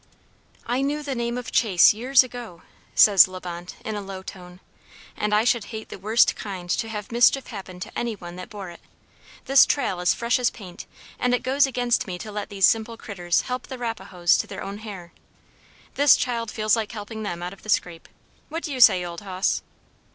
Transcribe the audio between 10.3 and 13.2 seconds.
as paint, and it goes against me to let these simple